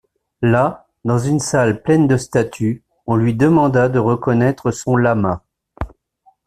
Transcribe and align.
Là, 0.41 0.87
dans 1.05 1.19
une 1.19 1.37
salle 1.39 1.83
pleine 1.83 2.07
de 2.07 2.17
statues, 2.17 2.83
on 3.05 3.15
lui 3.15 3.35
demanda 3.35 3.87
de 3.87 3.99
reconnaître 3.99 4.71
son 4.71 4.95
lama. 4.97 5.43